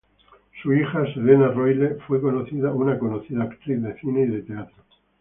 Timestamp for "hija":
0.73-1.05